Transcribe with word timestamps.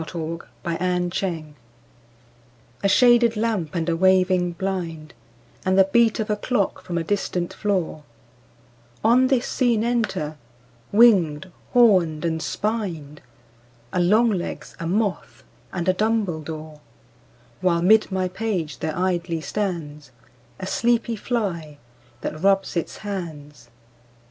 AN 0.01 0.05
AUGUST 0.19 0.49
MIDNIGHT 0.65 1.21
I 1.23 1.43
A 2.83 2.89
SHADED 2.89 3.37
lamp 3.37 3.75
and 3.75 3.87
a 3.87 3.95
waving 3.95 4.53
blind, 4.53 5.13
And 5.63 5.77
the 5.77 5.83
beat 5.91 6.19
of 6.19 6.31
a 6.31 6.35
clock 6.35 6.81
from 6.81 6.97
a 6.97 7.03
distant 7.03 7.53
floor: 7.53 8.01
On 9.03 9.27
this 9.27 9.45
scene 9.45 9.83
enter—winged, 9.83 11.51
horned, 11.73 12.25
and 12.25 12.41
spined— 12.41 13.21
A 13.93 13.99
longlegs, 13.99 14.75
a 14.79 14.87
moth, 14.87 15.43
and 15.71 15.87
a 15.87 15.93
dumbledore; 15.93 16.79
While 17.59 17.83
'mid 17.83 18.11
my 18.11 18.27
page 18.27 18.79
there 18.79 18.97
idly 18.97 19.39
stands 19.39 20.09
A 20.59 20.65
sleepy 20.65 21.15
fly, 21.15 21.77
that 22.21 22.41
rubs 22.41 22.75
its 22.75 22.97
hands 23.05 23.69